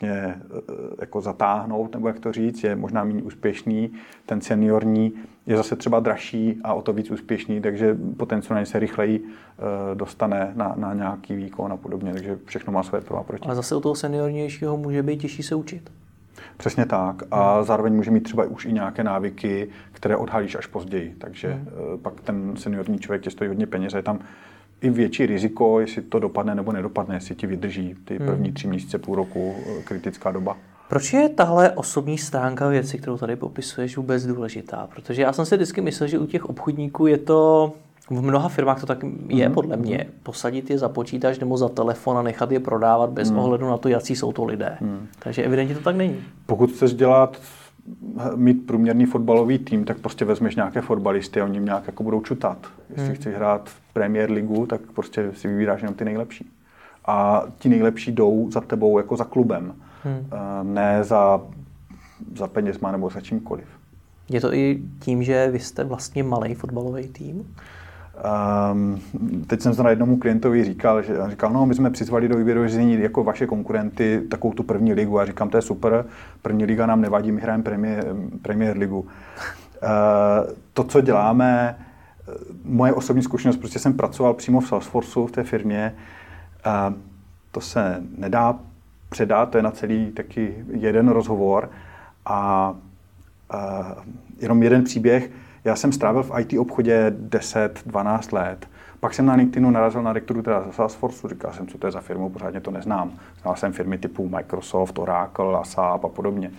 [0.00, 0.40] mě e,
[1.00, 3.92] jako zatáhnout, nebo jak to říct, je možná méně úspěšný.
[4.26, 5.12] Ten seniorní
[5.46, 10.52] je zase třeba dražší a o to víc úspěšný, takže potenciálně se rychleji e, dostane
[10.56, 13.48] na, na nějaký výkon a podobně, takže všechno má své pro a proti.
[13.48, 15.90] A zase u toho seniornějšího může být těžší se učit.
[16.56, 17.22] Přesně tak.
[17.30, 17.64] A hmm.
[17.64, 21.14] zároveň může mít třeba už i nějaké návyky, které odhalíš až později.
[21.18, 21.68] Takže hmm.
[21.94, 23.94] E, pak ten seniorní člověk tě stojí hodně peněz.
[23.94, 24.18] Je tam
[24.82, 28.26] i větší riziko, jestli to dopadne nebo nedopadne, jestli ti vydrží ty hmm.
[28.26, 30.56] první tři měsíce, půl roku, eh, kritická doba.
[30.88, 34.88] Proč je tahle osobní stránka věci, kterou tady popisuješ, vůbec důležitá?
[34.94, 37.72] Protože já jsem si vždycky myslel, že u těch obchodníků je to
[38.10, 39.54] v mnoha firmách to tak je, mm.
[39.54, 40.06] podle mě.
[40.22, 43.38] Posadit je za počítač nebo za telefon a nechat je prodávat bez mm.
[43.38, 44.76] ohledu na to, jaký jsou to lidé.
[44.80, 45.06] Mm.
[45.18, 46.16] Takže evidentně to tak není.
[46.46, 47.40] Pokud chceš dělat
[48.36, 52.58] mít průměrný fotbalový tým, tak prostě vezmeš nějaké fotbalisty a oni nějak jako budou čutat.
[52.90, 53.14] Jestli hmm.
[53.14, 56.50] chceš hrát v Premier Ligu, tak prostě si vybíráš jenom ty nejlepší.
[57.06, 59.74] A ti nejlepší jdou za tebou jako za klubem,
[60.04, 60.26] hmm.
[60.74, 61.40] ne za,
[62.36, 63.66] za penězma nebo za čímkoliv.
[64.28, 67.54] Je to i tím, že vy jste vlastně malý fotbalový tým?
[68.20, 69.00] Um,
[69.46, 72.66] teď jsem to na jednomu klientovi říkal, že říkal, no my jsme přizvali do výběru
[72.66, 75.20] řízení jako vaše konkurenty takovou tu první ligu.
[75.20, 76.04] A říkám, to je super,
[76.42, 79.00] první liga nám nevadí, my hrajeme Premier, Premier ligu.
[79.00, 79.08] Uh,
[80.72, 82.32] to, co děláme, eh,
[82.64, 85.94] moje osobní zkušenost, prostě jsem pracoval přímo v Salesforceu, v té firmě,
[86.66, 86.94] uh,
[87.50, 88.58] to se nedá
[89.08, 91.70] předat, to je na celý taky jeden rozhovor
[92.26, 92.70] a
[93.54, 93.58] uh,
[94.40, 95.30] jenom jeden příběh,
[95.64, 98.68] já jsem strávil v IT obchodě 10-12 let.
[99.00, 102.00] Pak jsem na LinkedInu narazil na rektoru teda Salesforce, říkal jsem, co to je za
[102.00, 103.12] firmu, pořádně to neznám.
[103.42, 106.50] Znal jsem firmy typu Microsoft, Oracle, SAP a podobně.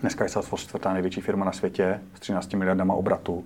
[0.00, 3.32] Dneska je Salesforce čtvrtá největší firma na světě s 13 miliardama obratu.
[3.34, 3.44] Uh,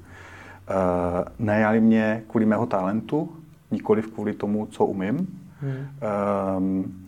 [1.39, 3.37] najali mě kvůli mého talentu,
[3.71, 5.41] nikoli kvůli tomu, co umím.
[5.61, 5.89] Hmm.
[6.57, 7.07] Um,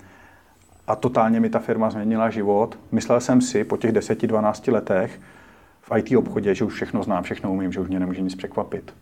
[0.87, 2.79] a totálně mi ta firma změnila život.
[2.92, 5.21] Myslel jsem si po těch 10-12 letech,
[5.90, 8.94] v IT obchodě, že už všechno znám, všechno umím, že už mě nemůže nic překvapit.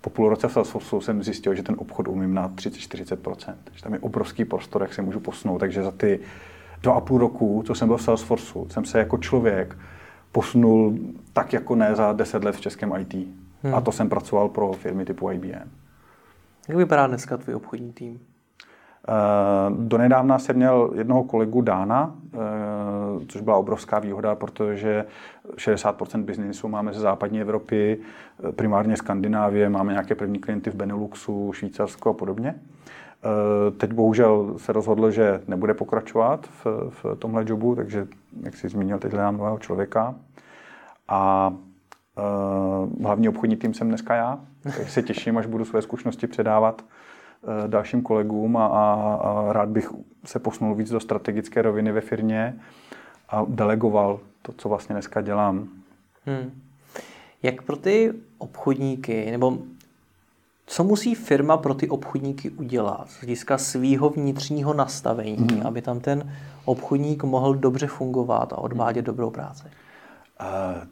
[0.00, 3.54] Po půl roce v Salesforce jsem zjistil, že ten obchod umím na 30-40%.
[3.72, 5.58] Že tam je obrovský prostor, jak se můžu posunout.
[5.58, 6.20] Takže za ty
[6.82, 9.76] dva a půl roku, co jsem byl v Salesforce, jsem se jako člověk
[10.32, 10.98] posunul
[11.32, 13.14] tak jako ne za 10 let v českém IT.
[13.62, 13.74] Hmm.
[13.74, 15.70] A to jsem pracoval pro firmy typu IBM.
[16.68, 18.20] Jak vypadá dneska tvůj obchodní tým?
[19.08, 22.38] Eh, donedávna jsem měl jednoho kolegu Dána, eh,
[23.28, 25.04] což byla obrovská výhoda, protože
[25.56, 27.98] 60% biznisu máme ze západní Evropy,
[28.48, 32.54] eh, primárně Skandinávie, máme nějaké první klienty v Beneluxu, Švýcarsku a podobně.
[33.78, 38.06] Teď bohužel se rozhodl, že nebude pokračovat v, v tomhle jobu, takže,
[38.42, 40.14] jak jsi zmínil, teď hledám nového člověka.
[41.08, 41.52] A
[43.02, 46.84] hlavní obchodní tým jsem dneska já, takže se těším, až budu své zkušenosti předávat
[47.66, 49.92] dalším kolegům a, a, a rád bych
[50.24, 52.60] se posunul víc do strategické roviny ve firmě
[53.28, 55.68] a delegoval to, co vlastně dneska dělám.
[56.24, 56.60] Hmm.
[57.42, 59.58] Jak pro ty obchodníky, nebo
[60.66, 65.66] co musí firma pro ty obchodníky udělat z hlediska svého vnitřního nastavení, hmm.
[65.66, 66.32] aby tam ten
[66.64, 69.16] obchodník mohl dobře fungovat a odvádět hmm.
[69.16, 69.64] dobrou práci?
[69.64, 70.86] Uh,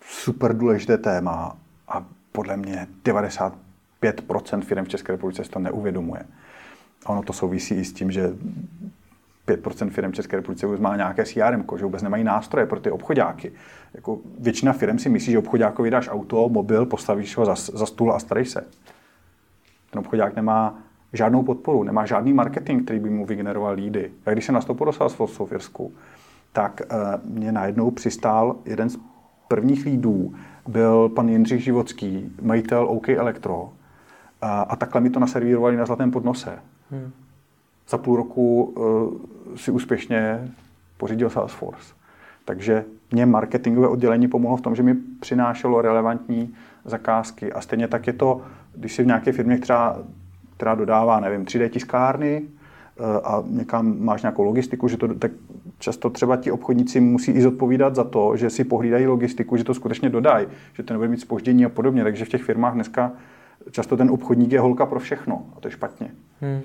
[0.00, 1.56] super důležité téma
[1.88, 3.65] a podle mě 90
[4.02, 6.22] 5% firm v České republice si to neuvědomuje.
[7.06, 8.32] A ono to souvisí i s tím, že
[9.46, 12.90] 5% firm v České republice už má nějaké CRM, že vůbec nemají nástroje pro ty
[12.90, 13.52] obchodáky.
[13.94, 18.12] Jako většina firm si myslí, že obchodákovi dáš auto, mobil, postavíš ho za, za stůl
[18.12, 18.64] a starej se.
[19.90, 20.78] Ten obchodák nemá
[21.12, 24.10] žádnou podporu, nemá žádný marketing, který by mu vygeneroval lídy.
[24.26, 25.92] Já když jsem nastoupil do Salesforce v Irsku,
[26.52, 28.98] tak uh, mě najednou přistál jeden z
[29.48, 30.34] prvních lídů,
[30.68, 33.72] byl pan Jindřich Živocký, majitel OK Electro,
[34.42, 36.58] a, a takhle mi to naservírovali na zlatém podnose.
[36.90, 37.10] Hmm.
[37.88, 40.52] Za půl roku uh, si úspěšně
[40.96, 41.94] pořídil Salesforce.
[42.44, 47.52] Takže mě marketingové oddělení pomohlo v tom, že mi přinášelo relevantní zakázky.
[47.52, 48.42] A stejně tak je to,
[48.74, 49.96] když si v nějaké firmě, která,
[50.56, 55.30] která dodává, nevím, 3D tiskárny uh, a někam máš nějakou logistiku, že to, tak
[55.78, 59.74] často třeba ti obchodníci musí i zodpovídat za to, že si pohlídají logistiku, že to
[59.74, 62.02] skutečně dodají, že to nebude mít spoždění a podobně.
[62.02, 63.12] Takže v těch firmách dneska
[63.70, 66.10] často ten obchodník je holka pro všechno a to je špatně.
[66.40, 66.60] Hmm.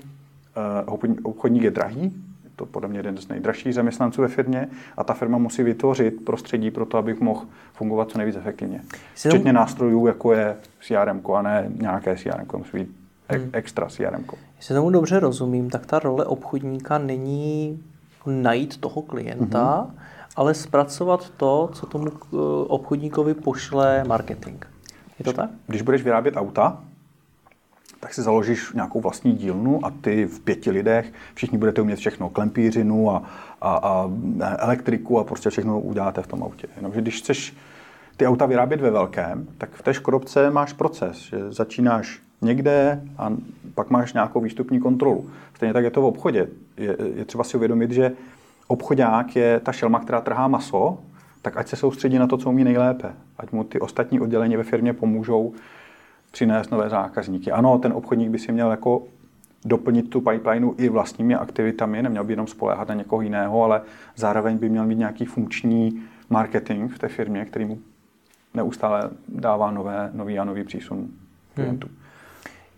[0.86, 2.02] Uh, obchodník je drahý,
[2.44, 6.24] je to podle mě jeden z nejdražších zaměstnanců ve firmě a ta firma musí vytvořit
[6.24, 8.80] prostředí pro to, abych mohl fungovat co nejvíc efektivně.
[9.14, 12.88] Jsi Včetně nástrojů, jako je CRM, a ne nějaké CRM, musí být
[13.28, 13.50] hmm.
[13.52, 14.24] extra CRM.
[14.56, 17.78] Jestli tomu dobře rozumím, tak ta role obchodníka není
[18.26, 20.02] najít toho klienta, mm-hmm.
[20.36, 22.36] ale zpracovat to, co tomu eh,
[22.66, 24.64] obchodníkovi pošle marketing.
[25.18, 25.50] Je to tak?
[25.66, 26.80] Když budeš vyrábět auta,
[28.02, 32.28] tak si založíš nějakou vlastní dílnu a ty v pěti lidech všichni budete umět všechno,
[32.28, 33.22] klempířinu a,
[33.60, 34.10] a, a
[34.58, 36.68] elektriku a prostě všechno uděláte v tom autě.
[36.76, 37.56] Jenomže když chceš
[38.16, 43.32] ty auta vyrábět ve velkém, tak v té škodovce máš proces, že začínáš někde a
[43.74, 45.30] pak máš nějakou výstupní kontrolu.
[45.54, 46.48] Stejně tak je to v obchodě.
[46.76, 48.12] Je, je třeba si uvědomit, že
[48.66, 50.98] obchodák je ta šelma, která trhá maso,
[51.42, 53.12] tak ať se soustředí na to, co umí nejlépe.
[53.38, 55.52] Ať mu ty ostatní oddělení ve firmě pomůžou
[56.32, 57.52] přinést nové zákazníky.
[57.52, 59.02] Ano, ten obchodník by si měl jako
[59.64, 63.82] doplnit tu pipeline i vlastními aktivitami, neměl by jenom spoléhat na někoho jiného, ale
[64.16, 67.78] zároveň by měl mít nějaký funkční marketing v té firmě, který mu
[68.54, 71.08] neustále dává nové, nový a nový přísun
[71.54, 71.86] klientů.
[71.86, 71.96] Hmm.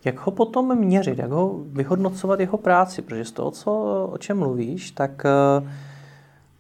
[0.05, 3.73] Jak ho potom měřit, jak ho vyhodnocovat jeho práci, protože z toho, co,
[4.12, 5.27] o čem mluvíš, tak
[5.61, 5.69] uh,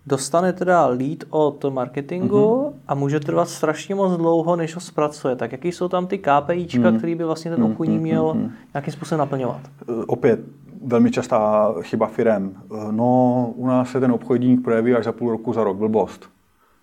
[0.06, 2.72] dostane teda lead od marketingu mm-hmm.
[2.88, 5.36] a může trvat strašně moc dlouho, než ho zpracuje.
[5.36, 6.98] Tak jaký jsou tam ty KPIčka, mm-hmm.
[6.98, 8.50] který by vlastně ten mhm, obchodník měl mm-hmm.
[8.74, 9.60] nějakým způsobem naplňovat?
[9.82, 10.40] Eh, opět,
[10.84, 12.54] velmi častá chyba firem.
[12.56, 15.76] Eh, no, u nás se ten obchodník projeví až za půl roku, za rok.
[15.76, 16.28] Blbost.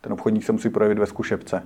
[0.01, 1.63] Ten obchodník se musí projevit ve zkušebce.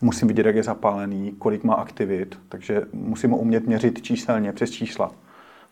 [0.00, 4.70] Musím vidět, jak je zapálený, kolik má aktivit, takže musím ho umět měřit číselně, přes
[4.70, 5.10] čísla.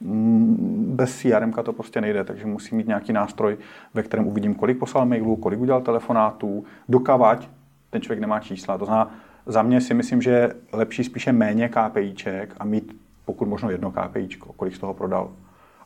[0.00, 3.56] Bez CRM to prostě nejde, takže musím mít nějaký nástroj,
[3.94, 7.48] ve kterém uvidím, kolik poslal mailů, kolik udělal telefonátů, dokavať
[7.90, 8.78] ten člověk nemá čísla.
[8.78, 9.10] To znamená,
[9.46, 13.90] za mě si myslím, že je lepší spíše méně KPIček a mít pokud možno jedno
[13.90, 15.30] KPIčko, kolik z toho prodal.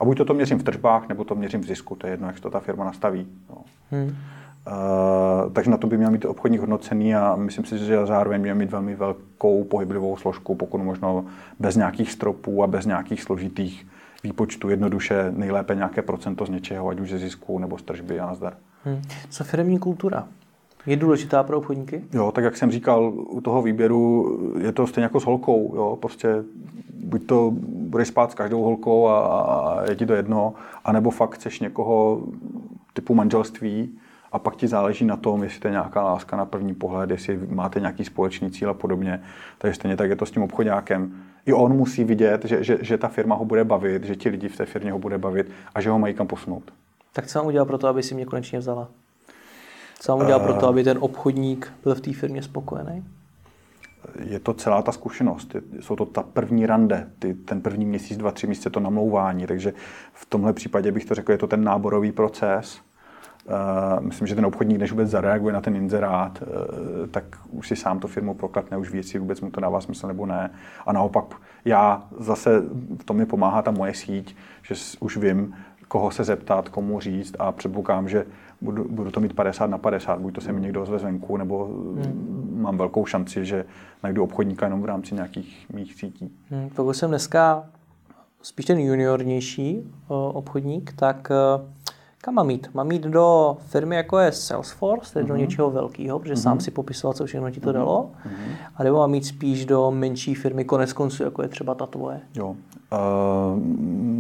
[0.01, 2.27] A buď to, to měřím v tržbách, nebo to měřím v zisku, to je jedno,
[2.27, 3.27] jak to ta firma nastaví.
[3.51, 3.57] No.
[3.91, 4.17] Hmm.
[4.67, 8.55] Uh, takže na to by měl mít obchodník hodnocený a myslím si, že zároveň měl
[8.55, 11.25] mít velmi velkou pohyblivou složku, pokud možno
[11.59, 13.87] bez nějakých stropů a bez nějakých složitých
[14.23, 18.27] výpočtu jednoduše nejlépe nějaké procento z něčeho, ať už ze zisku nebo z tržby a
[18.27, 18.57] nazdar.
[18.85, 19.03] Hmm.
[19.31, 20.29] Co firmní kultura?
[20.87, 22.05] Je důležitá pro obchodníky?
[22.13, 25.73] Jo, tak jak jsem říkal, u toho výběru je to stejně jako s holkou.
[25.77, 25.99] Jo?
[26.01, 26.45] Prostě
[27.05, 30.55] buď to budeš spát s každou holkou a, a je ti to jedno,
[30.85, 32.23] anebo fakt chceš někoho
[32.93, 33.99] typu manželství
[34.33, 37.41] a pak ti záleží na tom, jestli to je nějaká láska na první pohled, jestli
[37.51, 39.23] máte nějaký společný cíl a podobně.
[39.59, 42.99] Takže stejně tak je to s tím obchodákem i on musí vidět, že, že, že
[42.99, 45.81] ta firma ho bude bavit, že ti lidi v té firmě ho bude bavit a
[45.81, 46.73] že ho mají kam posunout.
[47.13, 48.89] Tak co mám udělat pro to, aby si mě konečně vzala?
[50.01, 53.05] Co mám udělat uh, pro to, aby ten obchodník byl v té firmě spokojený?
[54.25, 55.57] Je to celá ta zkušenost.
[55.81, 59.47] Jsou to ta první rande, ty, ten první měsíc, dva, tři měsíce to namlouvání.
[59.47, 59.73] Takže
[60.13, 62.81] v tomhle případě bych to řekl, je to ten náborový proces
[63.47, 67.77] Uh, myslím, že ten obchodník, než vůbec zareaguje na ten inzerát, uh, tak už si
[67.77, 70.51] sám to firmu proklepne, už ví, jestli vůbec mu to dává smysl nebo ne.
[70.87, 71.25] A naopak
[71.65, 72.63] já zase,
[73.01, 75.55] v tom mi pomáhá ta moje síť, že už vím,
[75.89, 78.27] koho se zeptat, komu říct a předpokládám, že
[78.61, 81.65] budu, budu to mít 50 na 50, buď to se mi někdo ozve zvenku, nebo
[81.65, 82.59] hmm.
[82.63, 83.65] mám velkou šanci, že
[84.03, 86.33] najdu obchodníka jenom v rámci nějakých mých sítí.
[86.51, 87.65] Hmm, pokud jsem dneska
[88.43, 91.33] spíš ten juniornější obchodník, tak
[92.23, 92.71] kam mám jít?
[92.75, 95.29] Mám jít do firmy, jako je Salesforce, tedy mm-hmm.
[95.29, 95.41] do mhm.
[95.41, 96.43] něčeho velkého, protože mm-hmm.
[96.43, 97.79] sám si popisoval, co všechno ti to mhm.
[97.79, 98.11] dalo.
[98.27, 98.53] Mm-hmm.
[98.77, 102.21] A nebo mám jít spíš do menší firmy, konec konců, jako je třeba ta tvoje?
[102.35, 102.49] Jo.
[102.49, 103.59] Uh,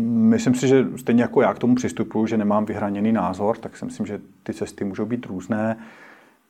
[0.06, 3.84] myslím si, že stejně jako já k tomu přistupuju, že nemám vyhraněný názor, tak si
[3.84, 5.76] myslím, že ty cesty můžou být různé.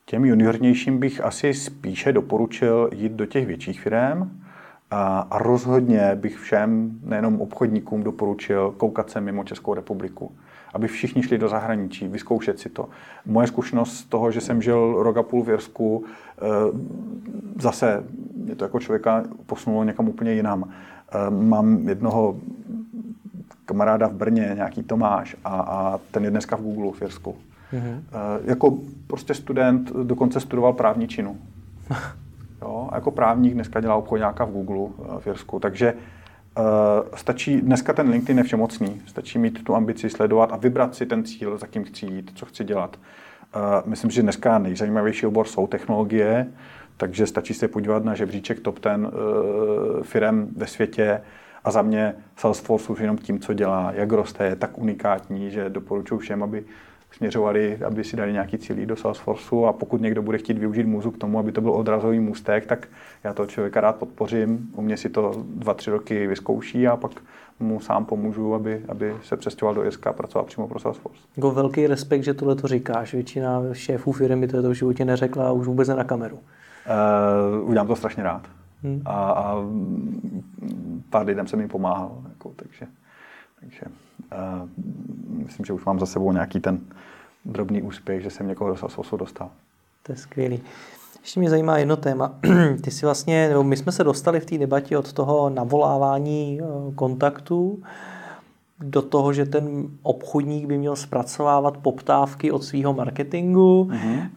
[0.04, 4.40] Těm juniornějším bych asi spíše doporučil jít do těch větších firm,
[4.92, 10.32] a rozhodně bych všem, nejenom obchodníkům, doporučil koukat se mimo Českou republiku
[10.74, 12.88] aby všichni šli do zahraničí, vyzkoušet si to.
[13.26, 16.42] Moje zkušenost z toho, že jsem žil rok a půl v Jirsku, eh,
[17.58, 18.04] zase
[18.34, 20.64] mě to jako člověka posunulo někam úplně jinam.
[20.68, 22.36] Eh, mám jednoho
[23.64, 27.36] kamaráda v Brně, nějaký Tomáš, a, a ten je dneska v Google v Jirsku.
[27.72, 28.00] Mm-hmm.
[28.44, 31.36] Jako prostě student dokonce studoval právní činu.
[32.62, 34.88] jo, a jako právník dneska dělá obchodňáka v Google
[35.20, 36.00] v Jirsku, takže uh,
[37.14, 41.24] stačí, dneska ten LinkedIn je všemocný, stačí mít tu ambici sledovat a vybrat si ten
[41.24, 42.96] cíl, za kým chci jít, co chci dělat.
[43.56, 46.46] Uh, myslím, že dneska nejzajímavější obor jsou technologie,
[46.96, 51.20] takže stačí se podívat na žebříček top ten uh, firm ve světě
[51.64, 55.70] a za mě Salesforce už jenom tím, co dělá, jak roste, je tak unikátní, že
[55.70, 56.64] doporučuji všem, aby
[57.12, 61.10] směřovali, aby si dali nějaký cílí do Salesforceu a pokud někdo bude chtít využít můzu
[61.10, 62.88] k tomu, aby to byl odrazový můstek, tak
[63.24, 64.70] já toho člověka rád podpořím.
[64.74, 67.12] U mě si to dva, tři roky vyzkouší a pak
[67.60, 71.20] mu sám pomůžu, aby, aby se přestěhoval do ISK a pracoval přímo pro Salesforce.
[71.36, 73.14] Jako velký respekt, že tohle to říkáš.
[73.14, 76.38] Většina šéfů firmy to, to v životě neřekla a už vůbec ne na kameru.
[77.56, 78.42] Uh, udělám to strašně rád.
[78.82, 79.02] Hmm.
[79.04, 79.56] A, a
[81.10, 82.22] pár lidem jsem mi pomáhal.
[82.28, 82.86] Jako, takže
[83.60, 83.80] takže
[85.28, 86.80] myslím, že už mám za sebou nějaký ten
[87.44, 89.50] drobný úspěch, že jsem někoho do Salesforce dostal.
[90.02, 90.60] To je skvělý.
[91.20, 92.34] Ještě mě zajímá jedno téma.
[92.80, 96.94] Ty si vlastně, nebo my jsme se dostali v té debatě od toho navolávání eh,
[96.94, 97.82] kontaktů
[98.82, 103.90] do toho, že ten obchodník by měl zpracovávat poptávky od svého marketingu.
[103.90, 104.28] Mm-hmm.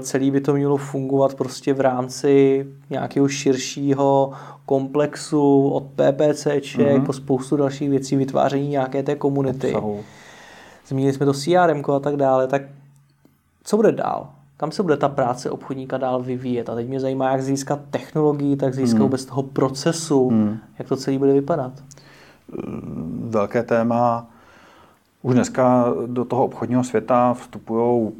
[0.00, 4.32] Celý by to mělo fungovat prostě v rámci nějakého širšího
[4.66, 7.04] komplexu od PPCček mm-hmm.
[7.04, 9.74] po spoustu dalších věcí, vytváření nějaké té komunity.
[10.86, 12.46] Zmínili jsme to CRM a tak dále.
[12.46, 12.62] Tak
[13.64, 14.28] co bude dál?
[14.56, 16.68] Kam se bude ta práce obchodníka dál vyvíjet?
[16.68, 19.02] A teď mě zajímá, jak získat technologii, tak získat mm.
[19.02, 20.58] vůbec toho procesu, mm.
[20.78, 21.72] jak to celý bude vypadat
[23.28, 24.26] velké téma.
[25.22, 28.12] Už dneska do toho obchodního světa vstupují,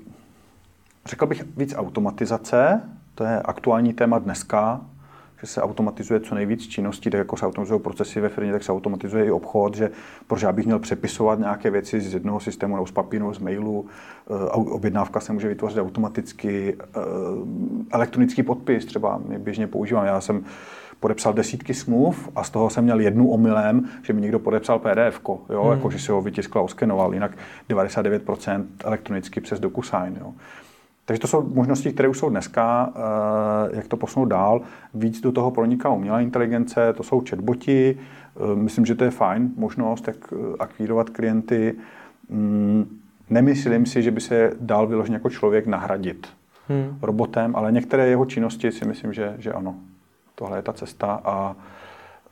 [1.06, 2.82] řekl bych, víc automatizace.
[3.14, 4.80] To je aktuální téma dneska,
[5.40, 8.72] že se automatizuje co nejvíc činností, tak jako se automatizují procesy ve firmě, tak se
[8.72, 9.90] automatizuje i obchod, že
[10.26, 13.86] protože já bych měl přepisovat nějaké věci z jednoho systému nebo z papíru, z mailu,
[14.30, 17.00] eh, objednávka se může vytvořit automaticky, eh,
[17.90, 20.06] elektronický podpis třeba my běžně používám.
[20.06, 20.44] Já jsem
[21.02, 25.20] podepsal desítky smluv a z toho jsem měl jednu omylem, že mi někdo podepsal PDF,
[25.28, 25.70] jo, hmm.
[25.70, 27.32] jako že si ho vytiskl a oskenoval, jinak
[27.70, 30.16] 99% elektronicky přes DocuSign.
[30.20, 30.32] Jo.
[31.04, 34.60] Takže to jsou možnosti, které už jsou dneska, eh, jak to posunout dál.
[34.94, 37.98] Víc do toho proniká umělá inteligence, to jsou chatboti.
[37.98, 41.74] Eh, myslím, že to je fajn možnost, jak eh, akvírovat klienty.
[42.28, 42.98] Mm,
[43.30, 46.26] nemyslím si, že by se dal vyloženě jako člověk nahradit
[46.68, 46.98] hmm.
[47.02, 49.74] robotem, ale některé jeho činnosti si myslím, že, že ano
[50.42, 51.56] tohle je ta cesta a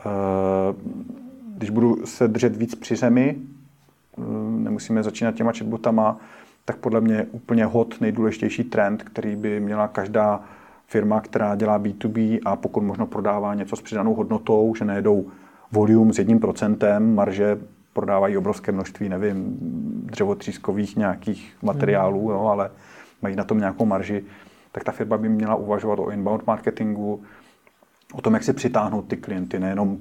[0.01, 0.11] e,
[1.57, 4.23] když budu se držet víc při zemi, e,
[4.63, 6.17] nemusíme začínat těma chatbotama,
[6.65, 10.41] tak podle mě úplně hot nejdůležitější trend, který by měla každá
[10.87, 15.31] firma, která dělá B2B a pokud možno prodává něco s přidanou hodnotou, že nejedou
[15.73, 17.59] volume s jedním procentem, marže
[17.93, 19.59] prodávají obrovské množství, nevím,
[20.11, 22.31] dřevotřískových nějakých materiálů, hmm.
[22.31, 22.71] jo, ale
[23.23, 24.25] mají na tom nějakou marži,
[24.73, 27.23] tak ta firma by měla uvažovat o inbound marketingu,
[28.13, 29.99] o tom, jak si přitáhnout ty klienty, nejenom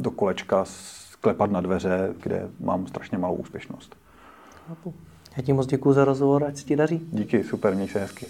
[0.00, 3.96] do kolečka sklepat na dveře, kde mám strašně malou úspěšnost.
[5.36, 7.08] Já ti moc děkuji za rozhovor, ať se ti daří.
[7.12, 8.26] Díky, super, měj se hezky.